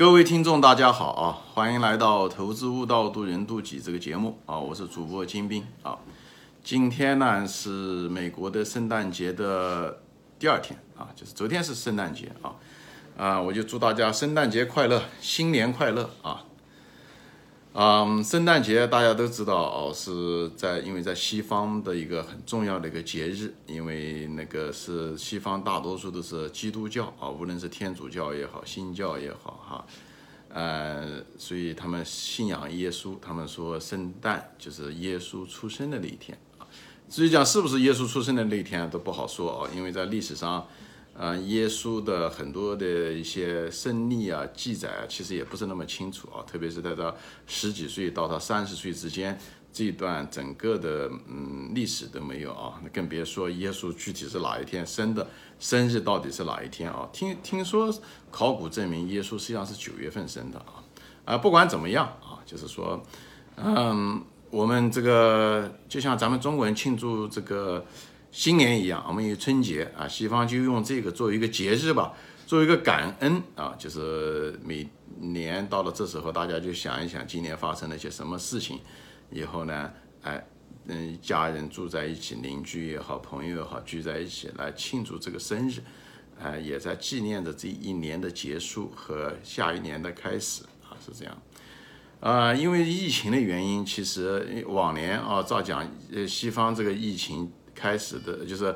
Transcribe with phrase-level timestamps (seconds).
[0.00, 1.36] 各位听众，大家好啊！
[1.52, 4.58] 欢迎来到《投资悟道，渡人渡己》这个节目啊！
[4.58, 5.94] 我是主播金兵啊。
[6.64, 7.68] 今天呢是
[8.08, 10.00] 美国的圣诞节的
[10.38, 12.56] 第二天啊，就是昨天是圣诞节啊
[13.18, 13.38] 啊！
[13.42, 16.44] 我就祝大家圣诞节快乐，新年快乐啊！
[17.72, 29.86] 嗯，圣诞节大家都知道哦，是在因为在西方的一个很重要的一个节日，因为那个是西方大多数都是基督教啊，无论是天主教也好，新教也好哈，
[30.48, 36.66] 呃，所以他们信仰耶稣，他们说圣诞就是耶稣出生的那一天啊。
[37.08, 40.66] 至于讲是不是耶稣出生的那一天都不好说啊，因为在历史上。
[41.18, 46.40] 啊，耶稣的很多的一些胜利啊、记载啊，其实也不是那么清楚啊。
[46.46, 47.14] 特别是在他
[47.46, 49.38] 十几岁到他三十岁之间
[49.70, 55.26] 这一段整个的嗯历史都没有啊，那更别说耶稣具体是哪一天生的，
[55.58, 57.06] 生日到底是哪一天啊？
[57.12, 57.94] 听听说
[58.30, 60.82] 考古证明耶稣实际上是九月份生的啊。
[61.26, 63.02] 啊，不管怎么样啊，就是说，
[63.56, 67.84] 嗯，我们这个就像咱们中国人庆祝这个。
[68.32, 72.12] 新年一样，我们有春节啊，西方就用这个作为一个节日吧，
[72.46, 78.78] 作为一个感恩啊，就是每年到了这时候，大家就想一想今年发生了些什么事情，
[79.32, 79.90] 以后呢，
[80.22, 80.46] 哎，
[80.86, 85.80] 嗯，家人住在一起，邻居也好，朋友也好，聚在一起来庆祝这个生日，
[86.40, 91.36] 哎，也在纪念着这一年的结束和下一年的开始啊，是这样。
[92.20, 97.50] 啊，因为疫情的原因，其实往年啊，照讲，呃，西方这个疫情。
[97.80, 98.74] 开始的就是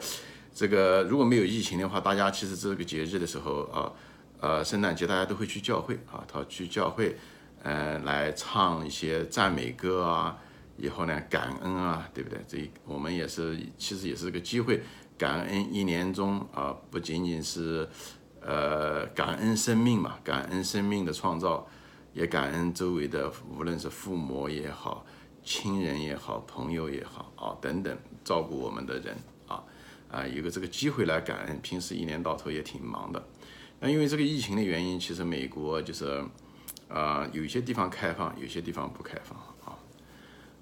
[0.55, 3.93] 这个，如果没有疫情的话，大家其实这个节日的时候啊，
[4.41, 7.17] 呃，圣诞节大家都会去教会啊，他去教会，
[7.63, 10.39] 呃，来唱一些赞美歌啊，
[10.79, 12.39] 以后呢感恩啊，对不对？
[12.49, 14.83] 这我们也是，其实也是个机会，
[15.19, 17.87] 感恩一年中啊，不仅仅是
[18.41, 21.67] 呃感恩生命嘛，感恩生命的创造，
[22.15, 25.05] 也感恩周围的无论是父母也好。
[25.45, 29.15] 亲人也好，朋友也好啊，等等，照顾我们的人
[29.47, 29.63] 啊，
[30.11, 31.61] 啊，有个这个机会来感恩。
[31.61, 33.23] 平时一年到头也挺忙的，
[33.79, 36.25] 那因为这个疫情的原因，其实美国就是，
[36.89, 39.77] 啊，有些地方开放，有些地方不开放啊，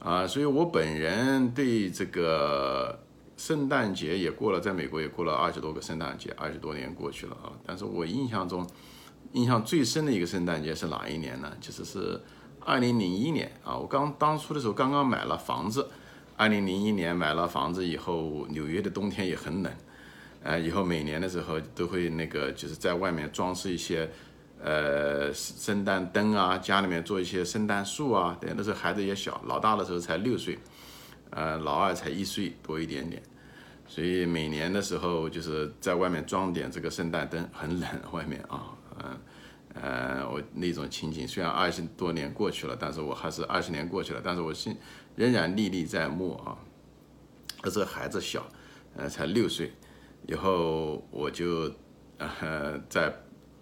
[0.00, 3.04] 啊，所以我本人对这个
[3.36, 8.68] 圣诞节也过了，在美国也过了二十多个圣诞节，二十多年过去了啊，但是我印象中，
[9.32, 11.56] 印象最深的一个圣诞节是哪一年呢？
[11.60, 12.20] 其实是。
[12.64, 15.88] 二零零一年啊，我刚当初的时候刚刚买了房子。
[16.34, 19.72] 二零零一年买了房子以后，纽约的冬天也很冷，
[20.42, 24.10] 呃，以后每年的时候都会那个就是在外面装饰一些
[24.60, 28.36] 呃圣诞灯啊，家里面做一些圣诞树啊。
[28.40, 30.58] 对，那时候孩子也小，老大的时候才六岁，
[31.30, 33.22] 呃，老二才一岁多一点点，
[33.86, 38.74] 所以每年的时候就是在外面装点这个圣诞灯，很冷外面啊，
[39.04, 39.16] 嗯。
[39.74, 44.76] 呃我那种情景，虽然二十多年过去了，但是我还是二十年过去了，但是我心
[45.16, 46.58] 仍然历历在目啊。
[47.64, 48.46] 这个孩子小，
[48.96, 49.72] 呃，才六岁，
[50.26, 51.72] 以后我就
[52.18, 53.12] 呃在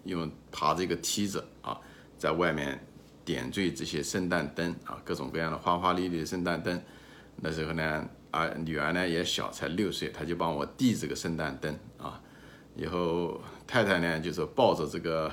[0.03, 1.79] 用爬这个梯子啊，
[2.17, 2.85] 在外面
[3.23, 6.81] 点缀这些圣诞灯啊，各种各样的花花绿绿的圣诞灯。
[7.37, 12.21] 那时候呢，啊，女儿呢也小，才六岁，她就帮我递这个圣诞灯啊。
[12.75, 15.31] 以后太太呢就是抱着这个。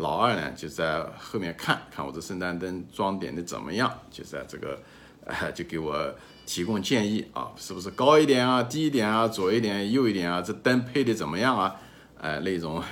[0.00, 4.80] 老二呢，就在后面看看我这圣诞灯装点的怎么样，就在这个，
[5.26, 6.14] 呃，就给我
[6.46, 11.76] 提供建议啊，是不是高一点啊，低一点啊，左一点，右一点啊，这灯配的怎么样啊？
[12.18, 12.82] 哎， 那种，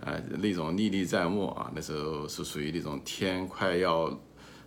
[0.00, 1.70] 呃，那种历历在目啊。
[1.74, 4.18] 那时候是属于那种天快要，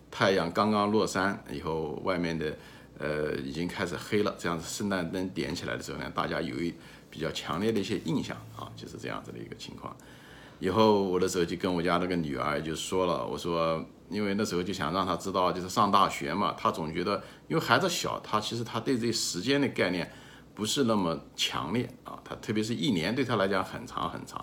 [0.09, 2.55] 太阳刚刚落山以后，外面的，
[2.97, 4.33] 呃，已经开始黑了。
[4.37, 6.73] 这样子圣诞灯点起来的时候呢，大家有一
[7.09, 9.95] 比较强烈的一些印象啊，就是这样子的一个情况。
[10.63, 20.09] 以后我的时候就跟我家那个女儿就说了，我说，因为那时候就想让她知道，就是上大学嘛，她总觉得，因为孩子小，她其实她对这时间的概念
[20.55, 24.41] 不是那么强烈啊，她特别是一年对她来讲很长很长，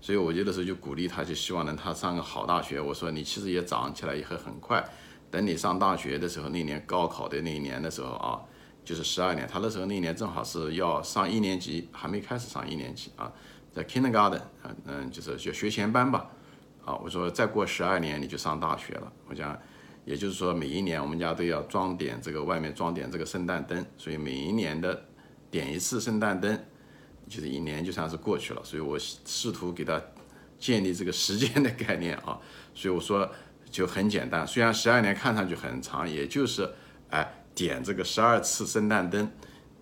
[0.00, 2.80] 所以我觉得时候就鼓励她，就希望能她上个好大学。
[2.80, 4.84] 我说你其实也长起来也会很快，
[5.30, 8.40] 等你上大学的时候，那年高考的那一年的时候啊，
[8.84, 13.30] 就是十二年，她那时候那年正好是要上一年级，还没开始上一年级啊。
[13.74, 16.30] 在 kindergarten 啊，嗯，就是学学前班吧，
[16.84, 19.12] 啊，我说再过十二年你就上大学了。
[19.26, 19.58] 我讲，
[20.04, 25.04] 也就是说每一年我们家都要装点这个外面装点这个圣诞灯，所以每一年的
[25.50, 26.58] 点一次圣诞灯，
[27.28, 28.62] 就是一年就算是过去了。
[28.62, 30.00] 所以我试图给他
[30.58, 32.38] 建立这个时间的概念啊，
[32.74, 33.26] 所以我说
[33.70, 36.70] 就很简单，虽然十二年看上去很长，也就是
[37.08, 39.30] 哎点这个十二次圣诞灯。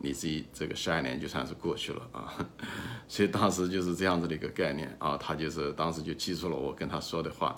[0.03, 2.35] 你自己这个十二年就算是过去了啊，
[3.07, 7.55] 所以当时就是这样子的一个概念啊，他就是当时就记住了我跟他说的话，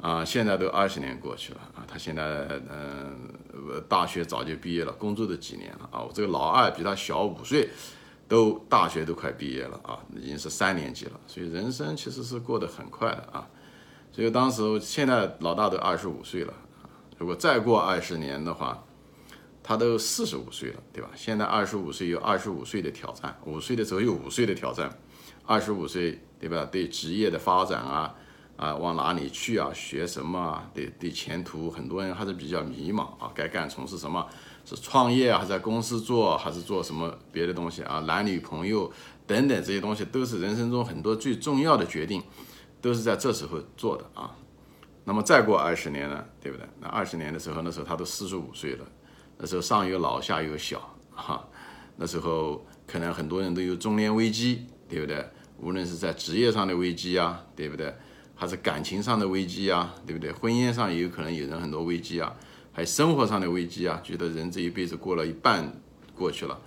[0.00, 3.30] 啊，现在都二十年过去了啊，他现在嗯，
[3.88, 6.02] 大学早就毕业了，工作都几年了啊。
[6.02, 7.68] 我这个老二比他小五岁，
[8.26, 11.20] 都大学都快毕业了啊，已经是三年级了。
[11.26, 13.46] 所以人生其实是过得很快的啊。
[14.10, 16.52] 所以当时现在老大都二十五岁了，
[17.16, 18.84] 如果再过二十年的话，
[19.64, 21.10] 他都四十五岁了，对吧？
[21.16, 24.96] 现在二十五岁有二十五岁的挑战，五岁的时候有五岁的挑战，
[25.44, 26.64] 二十五岁对吧？
[26.70, 28.14] 对职业的发展啊。
[28.56, 29.68] 啊，往哪里去啊？
[29.74, 30.70] 学什么啊？
[30.72, 33.28] 对对，前途很多人还是比较迷茫啊。
[33.34, 34.24] 该干从事什么？
[34.64, 37.98] 是创业啊还是在公司做，还是做什么别的东西啊？
[38.06, 38.92] 男女朋友
[39.26, 42.22] 等等这些东西，都是人生中很多最重要的决定，
[42.80, 44.36] 都是在这时候做的啊。
[45.02, 46.24] 那么再过二十年呢？
[46.40, 46.64] 对不对？
[46.80, 48.86] 那二十年的时候，那时候他都四十五岁了，
[49.44, 50.80] 那时候上有老下有小
[51.10, 51.46] 哈。
[51.96, 55.22] 那时候可能很多人都有中年危机，对不对？
[55.58, 57.94] 无论是在职业上的危机啊，对不对？
[58.34, 60.32] 还是感情上的危机啊，对不对？
[60.32, 62.34] 婚姻上也有可能有人很多危机啊，
[62.72, 64.00] 还有生活上的危机啊。
[64.02, 65.70] 觉得人这一辈子过了一半
[66.14, 66.58] 过去了，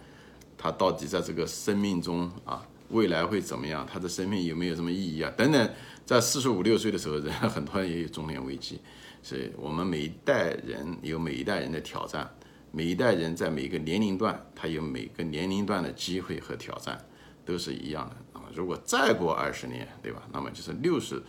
[0.56, 3.88] 他到底在这个生命中啊，未来会怎么样？
[3.92, 5.34] 他的生命有没有什么意义啊？
[5.36, 5.68] 等等，
[6.06, 8.80] 在四十五六岁的时候，人很多人也有中年危机。
[9.24, 12.30] 所以我们每一代人有每一代人的挑战，
[12.72, 16.98] 每一代人在每个年龄段，他有每个年龄段的机会和挑战，
[17.46, 18.16] 都是一样的。
[18.34, 20.24] 那么如果再过二十年，对吧？
[20.31, 21.22] 那么就是六十。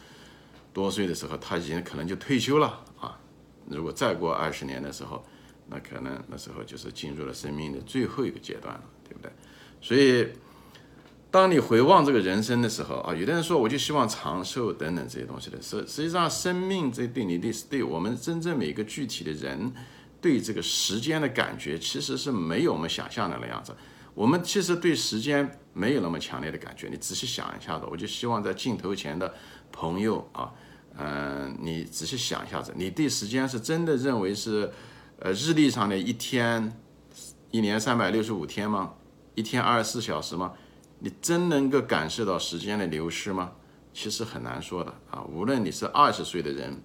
[0.71, 3.19] 多岁的时候，他已经可能就退休了啊。
[3.67, 5.25] 如果再过二十年的时候，
[5.67, 9.33] 那可能那时候就是进入了生命的最后一个阶段了，对不对？
[9.81, 10.29] 所以，
[11.33, 19.73] 当你回望这个人生的时候啊，有的人说我就希望长寿等等这些东西的，实实际上生命这对你的对我们真正每个具体的人
[20.21, 23.75] 对这个时间的感觉，其实是没有我们想象的那样子。
[24.15, 26.89] 我们其实对时间没有那么强烈的感觉。
[26.89, 29.33] 你仔细想一下子，我就希望在镜头前的
[29.71, 30.53] 朋友啊。
[31.01, 34.69] 嗯，你仔细想一下子，你对时间是真的认为是，
[35.21, 36.77] 呃，日历上的一天，
[37.53, 38.95] 一年三百六十五天吗？
[39.37, 40.53] 一天二十四小时吗？
[40.99, 43.53] 你真能够感受到时间的流失吗？
[43.95, 45.23] 其实很难说的啊。
[45.23, 46.83] 无论你是二十岁的人，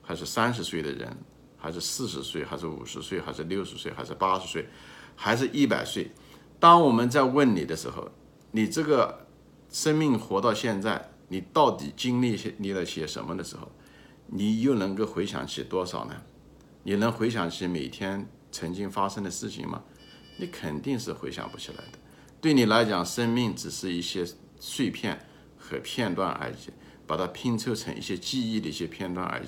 [0.00, 1.14] 还是三十岁的人，
[1.60, 4.68] 还是四十岁，还是五十岁，还是六十岁，还是八十岁，
[5.14, 6.10] 还是一百岁，
[6.58, 8.10] 当我们在问你的时候，
[8.50, 9.26] 你这个
[9.70, 11.10] 生命活到现在。
[11.32, 13.70] 你到底经历些历了些什么的时候，
[14.26, 16.22] 你又能够回想起多少呢？
[16.82, 19.80] 你能回想起每天曾经发生的事情吗？
[20.38, 21.98] 你肯定是回想不起来的。
[22.40, 24.26] 对你来讲，生命只是一些
[24.58, 25.24] 碎片
[25.56, 26.56] 和片段而已，
[27.06, 29.46] 把它拼凑成一些记忆的一些片段而已。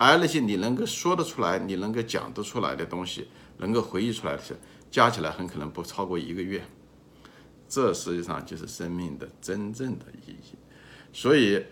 [0.00, 4.56] 而那些你能够说得出来、你能够讲得出来的东西，能够回忆出来的事，
[4.92, 6.62] 加起来很可能不超过一个月。
[7.68, 10.56] 这实际上就是生命的真正的意义。
[11.12, 11.64] 所以，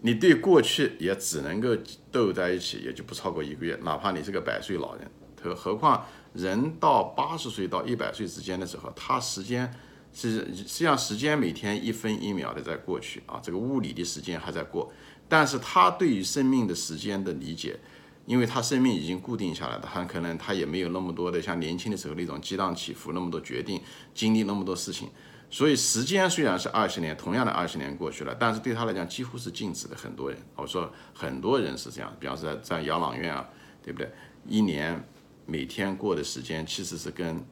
[0.00, 1.76] 你对过去也只能够
[2.10, 3.78] 斗在一起，也就不超过一个月。
[3.82, 5.08] 哪怕你是个百岁老人，
[5.40, 6.04] 何何况
[6.34, 9.72] 人到八十岁到一百岁之间的时候，他时间
[10.12, 14.92] 是实际上时间每天一分一秒的在过去啊，这个物理的时间还在过，
[15.28, 17.78] 但是他对于生命的时间的理解，
[18.26, 23.80] 因为他生命已经固定下来了，很可能他也没有那么多的像年轻的时候那种激荡起伏，那么多决定，
[24.14, 25.08] 经历那么多事情。
[25.50, 29.96] 所以时间虽然是二十年，同样的二十年过去了，但是对他来讲几乎是静止的。
[29.96, 33.48] 很多人，我说很多人是这样，比方说在在养老院啊，
[33.82, 34.10] 对不对？
[34.46, 35.02] 一年
[35.46, 37.42] 每天过的时间其实是跟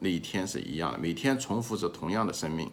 [0.00, 2.68] 那一天是一样的，每天重复着同样的生命，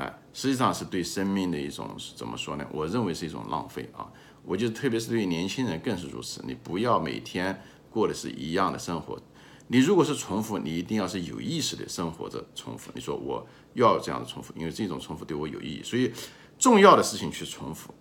[0.00, 2.66] 哎，实际上是对生命的一种怎么说呢？
[2.72, 4.10] 我认为是一种浪费啊！
[4.42, 9.20] 我就特别是对年轻人更是如此，你不要每天过的是一样的生活。
[9.68, 12.90] 你如果是重复，你一定要是有意识的生活着重复。
[12.94, 16.10] 你说我要这样的重复，因为这种重复对我有意义，所以
[16.58, 17.92] 重要的事情去重复，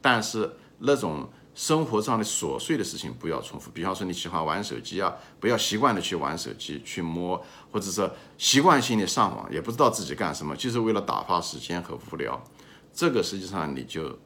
[0.00, 3.68] 但是那种生活上的琐碎的事情不要重复。
[3.72, 12.40] 比方说你喜欢玩手机啊，不要习惯的去玩手机去摸，或者说习惯性的上网，也不知道自己干什么，就是为了打发时间和无聊。
[12.94, 14.16] 这个实际上你就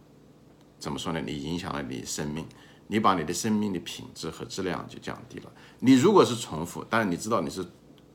[0.79, 1.23] 怎么说呢？
[1.25, 2.47] 你影响了你生命。
[2.89, 5.51] 你把你的生命的品质和质量就降低了。
[5.79, 7.65] 你如果是重复，但是你知道你是，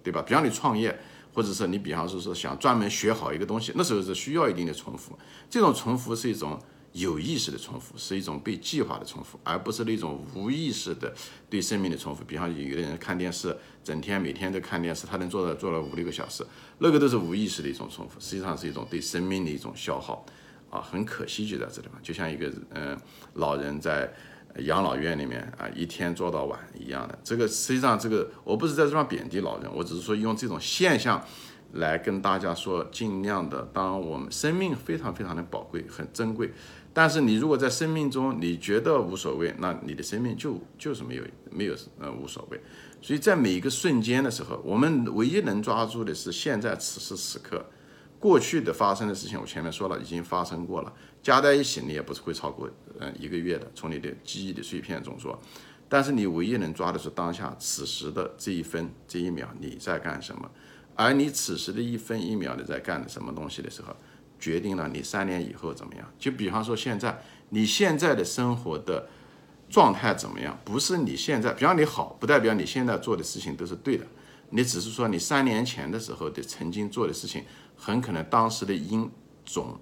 [0.04, 0.22] 对吧？
[0.22, 0.96] 比方你创业，
[1.34, 5.18] 或者是你比方说是想专门学好一个东西，那时候是需要一定的重复。
[5.50, 6.60] 这种重复是一种
[7.00, 11.14] 有意识的重复，是一种被计划的重复，而不是那种无意识的
[11.50, 12.24] 对生命的重复。
[12.24, 16.46] 比方有的人看电视，整天每天都看电视，他能做到做了五六个小时，
[16.80, 20.26] 那个都是无意识的一种重复，实际上是一种对生命的一种消耗。
[20.70, 22.98] 啊，很可惜就在这地方，就像一个嗯
[23.34, 24.12] 老人在。
[24.62, 27.20] 养老院里面啊，一天做到晚一样的。
[27.24, 31.24] 这个实际上，这个我不是在这方贬低老人，我只是说用这种现象
[31.74, 36.52] 来跟大家说，尽量的，当我们生命非常非常的宝贵、很珍贵，
[36.98, 42.60] 但是你如果在生命中你觉得无所谓，那你的生命就就是没有没有呃无所谓。
[43.04, 47.64] 所以在每一个瞬间的时候，我们唯一能抓住的是现在此时此刻。
[48.20, 52.68] 过去的发生的事情，我前面说了，已经发生过了，加在一起你也不是会超过
[53.00, 55.40] 嗯一个月的，从你的记忆的碎片中说。
[55.88, 60.50] 但是你唯一能抓的是当下此时的这一分这一秒你在干什么，
[60.96, 63.96] 而你此时的一分一秒你在干的什么东西的时候，
[64.40, 66.06] 决定了你三年以后怎么样。
[66.18, 69.08] 就比方说现在你现在的生活的
[69.70, 74.06] 状态怎么样，不是你现在，比方你好，不代表你现在做的事情都是对的，
[74.52, 77.44] 你只是说你三年前的时候的曾经做的事情，
[77.76, 79.10] 很可能当时的因
[79.46, 79.78] 种。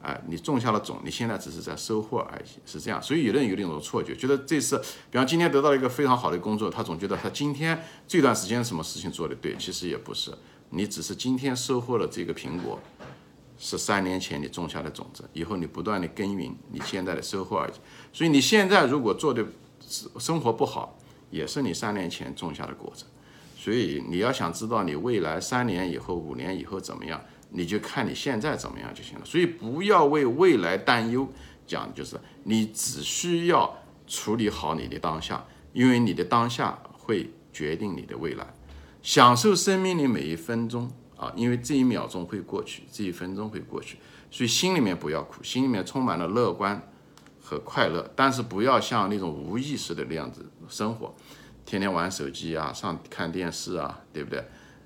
[0.00, 3.02] 哎，你种下了种，你现在只是在收获而已，是这样。
[3.02, 4.78] 所以有的人有那种错觉，觉得这次，
[5.10, 10.32] 比方今天得到了一个非常好的工作，他总觉得他今天这段时间什么事情做的对，其实也不是，
[10.70, 12.80] 你只是今天收获了这个苹果，
[13.58, 17.72] 是三年前你种下的种子，以后你不断的耕耘，你现在的收获而已。
[18.12, 19.44] 所以你现在如果做的
[20.18, 20.96] 生活不好，
[21.30, 23.04] 也是你三年前种下的果子。
[23.56, 27.20] 所以你要想知道你未来三年以后、五年以后怎么样？
[27.50, 31.26] 你就看你现在怎么样就行了，所以不要为未来担忧，
[31.66, 33.74] 讲就是你只需要
[34.06, 38.46] 处理好你的当下，因为你的当下会决定你的未来，
[39.02, 43.98] 享受生命的每一分钟啊，因为这一秒钟会过去，这一分钟会过去，
[44.30, 46.80] 所以心里面不要苦，心里面充满了乐观
[47.42, 51.14] 和快乐，但是不要像那种无意识的那样子生活，
[51.66, 54.44] 天天玩手机啊，上看电视啊，对不对？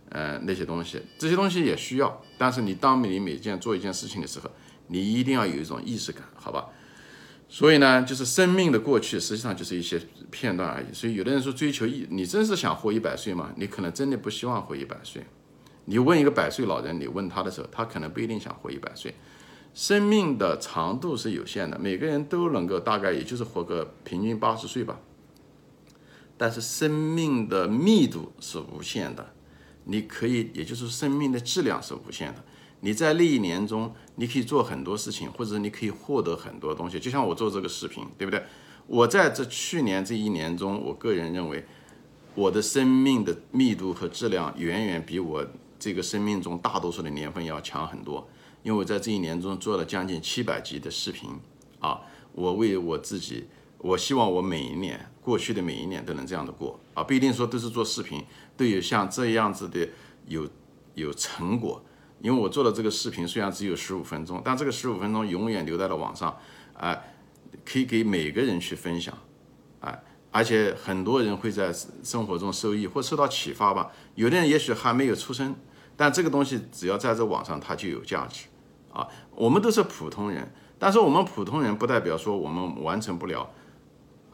[0.09, 4.51] 呃，那些东西，这些东西也需要，但是你当你每件做一件事情的时候，
[4.89, 6.67] 你一定要有一种意识感，好吧？
[7.49, 10.87] 所以呢，就是生命的过去，实际上就是一些片段而已。
[10.93, 13.53] 所以有的人说追求一，你真是想活一百岁吗？
[13.57, 15.23] 你可能真的不希望活一百岁。
[15.85, 19.15] 你问一个百岁老人，你问他的时候，他可能不一定想活一百岁。
[19.75, 25.01] 生命的长度是有限的，每个人都能够大概也就是活个平均八十岁吧。
[26.37, 29.33] 但是生命的密度是无限的。
[29.85, 32.45] 你可以，也就是生命的质量是无限的。
[32.81, 37.01] 你在那一年中，你可以做很多事情，或者你可以获得很多东西。
[37.01, 38.43] 就像我做这个视频，对不对？
[38.87, 41.65] 我在这去年这一年中，我个人认为，
[42.35, 45.47] 我的生命的密度和质量远远比我
[45.83, 48.29] 这个生命中大多数的年份要强很多。
[48.62, 51.29] 因为我在这一年中做了将近七百集的视频
[51.81, 53.49] 啊，我为我自己，
[53.79, 58.23] 我希望我每一年，过去的每一年都能这样的过啊，不一定说都是做视频。
[58.57, 59.89] 都有像这样子的
[60.29, 60.49] 有
[60.95, 61.83] 有成果，
[62.21, 66.39] 因为我做的这个视频虽然只有十五分钟，但这个十五分钟永远留在了网上，
[66.75, 67.15] 哎，
[67.65, 69.12] 可以给每个人去分享，
[69.81, 71.73] 哎，而且很多人会在
[72.05, 73.91] 生活中受益或受到启发吧。
[74.15, 75.57] 有的人也许还没有出生，
[75.97, 78.47] 但这个东西只要在这网上，它就有价值
[78.93, 79.07] 啊。
[79.35, 83.51] 我们都是普通人，但是我们普通人不代表说我们完成不了。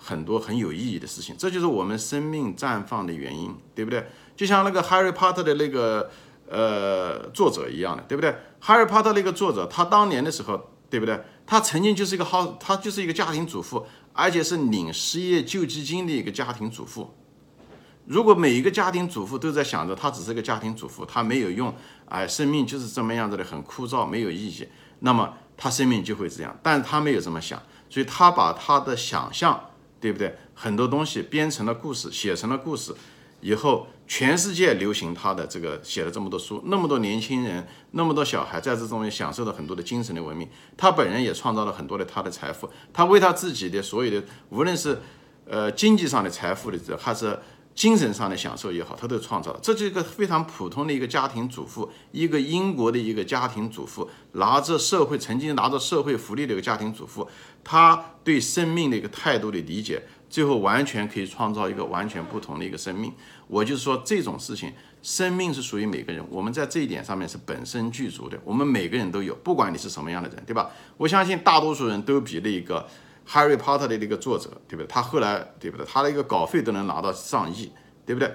[0.00, 4.06] 很多很有意义的事情，这就是我们生命绽放的原因，对不对？
[4.36, 6.08] 就像那个《哈利波特》的那个
[6.48, 8.30] 呃作者一样的，对不对？
[8.60, 11.20] 《哈利波特》那个作者，他当年的时候，对不对？
[11.44, 17.12] 他曾经就是一个好，他就是一个家庭主妇，而且是领失业救济金的一个家庭主妇。
[18.08, 21.72] 如果每一个家庭主妇都在想着他只是个家庭主妇，他没有用，
[22.06, 24.66] 哎，生命就是这么样子的，很枯燥，没有意义，
[25.00, 26.58] 那么他生命就会这样。
[26.62, 29.60] 但是他没有这么想，所以他把他的想象。
[30.00, 30.32] 对不对？
[30.54, 32.94] 很多东西编成了故事，写成了故事，
[33.40, 40.48] 以后全世界流行他的这个写了这么多书，那么多年轻人，那么多小孩在这中间享受了很多的精神的文明。
[40.76, 45.00] 他本人也创造了很多的他的财富，他为他自己的所有的，无论是
[45.46, 47.36] 呃经济上的财富的，还是。
[47.78, 49.60] 精神上的享受也好，他都创造了。
[49.62, 57.28] 这就是一个非常普通的一个家庭主妇，一个英国的一个家庭主妇，拿着社会曾经拿着社会福利的一个家庭主妇，
[57.62, 63.12] 她对生命的一个态度的理解，最后完全可以创造一个完全不同的一个生命。
[63.46, 70.68] 我就是说这种事情，生命是属于每个人，我们在这一点上面是本身具足的，我们每个人都有，不管你是什么样的人，对吧？
[70.96, 72.80] 我相信大多数人都比那个。
[73.28, 74.86] 《Harry Potter》的那个作者，对不对？
[74.86, 75.84] 他后来，对不对？
[75.86, 77.70] 他的一个稿费都能拿到上亿，
[78.06, 78.32] 对不对？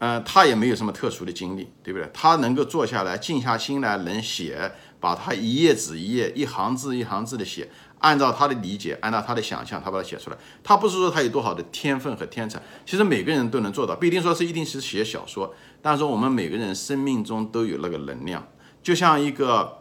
[0.00, 2.08] 嗯，他也没有什么特殊的经历，对不对？
[2.12, 4.70] 他能够坐下来，静下心来，能写，
[5.00, 7.68] 把他一页纸一页，一行字一行字的写，
[7.98, 10.36] 按照他的理解，按照他的想象，他把它写出来。
[10.62, 18.46] 他不是说他有多好的天分和天才，其实每个人都能做到，不一定说是一定是写小说，但是我们每个人生命中都有那个能量，
[18.82, 19.77] 就像一个。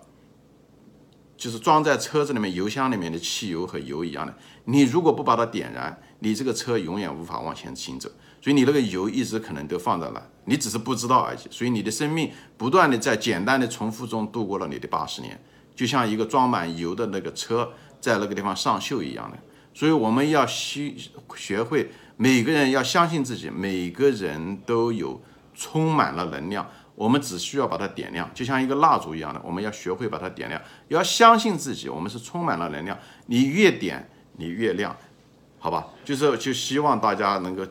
[1.38, 8.10] 就是装在车子里面油箱里面的汽油和油一样的，你如果不把它点燃，你这个车永远无法往前行走。
[8.42, 11.38] 所以你那个油一直可能都放在那，你只是不知道而已。
[11.50, 15.40] 所以你的生命不断的在简单的重复中度过了你的八十年，
[15.76, 19.38] 就像一个装满油的那个车，在那个地方上锈一样的。
[19.74, 20.94] 所以我们要学
[21.36, 25.22] 学会，每个人要相信自己，每个人都有
[25.54, 34.98] 充满了能量，我们只需要把它点亮，就像一个蜡烛一样的，我们要学会把它点亮，要相信自己，我们是充满了能量，你越点你越亮，
[35.60, 35.90] 好吧？
[36.04, 37.64] 就是就希望大家能够，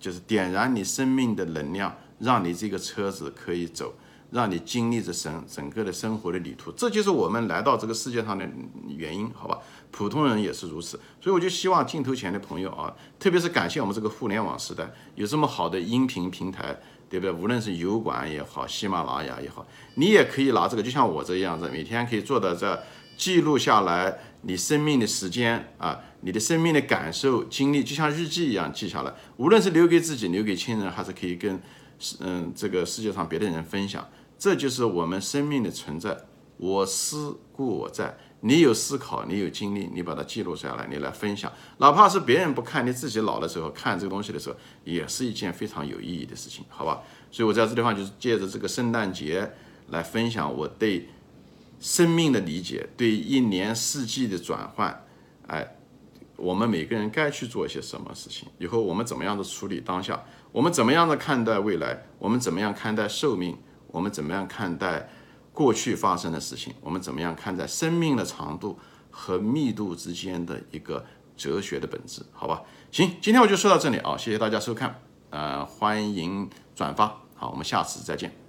[0.00, 3.94] 就是点燃你生命的能量，让你这个车子可以走。
[4.32, 8.46] 让你经历着整整个的生活的旅途，这就是我们来到这个世界上的
[8.88, 9.56] 原因，好吧？
[9.92, 16.76] 普通人也是如此，所以我就希望镜头前的朋友啊，特别是感谢我们这个互联网时代有这么好的音频平台，
[17.08, 17.32] 对不对？
[17.32, 22.82] 无论是油管也好，喜马拉雅也好，你也可以拿这个，就像我这样子，每天可以坐在这
[23.16, 31.60] 记录下来你生命的时间啊，你的生命的感受经历，就像日记一样记下来，无论是留给自己、留给亲人，还是可以跟
[32.20, 34.06] 嗯这个世界上别的人分享。
[34.38, 36.16] 这就是我们生命的存在。
[36.58, 38.16] 我思故我在。
[38.46, 41.52] 你有思考，你有经历，你把它记录下来，你来分享。
[41.78, 47.02] 哪怕是别人不看，你自己老的时候看这个东西的时候，也是一件非常有意义的事情，好吧？
[47.32, 49.50] 所以我在这地方就是借着这个圣诞节
[49.88, 51.08] 来分享我对
[51.80, 55.04] 生命的理解，对一年四季的转换。
[55.48, 55.76] 哎，
[56.36, 58.48] 我们每个人该去做一些什么事情？
[58.58, 60.24] 以后我们怎么样的处理当下？
[60.52, 62.04] 我们怎么样的看待未来？
[62.20, 63.56] 我们怎么样看待寿命？
[63.88, 65.08] 我们怎么样看待
[65.56, 66.74] 过去发生的事情？
[66.82, 68.78] 我们怎么样看待生命的长度
[69.10, 71.02] 和密度之间的一个
[71.34, 72.22] 哲学的本质？
[72.32, 78.45] 好吧，行，今天我就说到这里啊，谢谢大家收看，呃，欢迎转发，好，我们下次再见。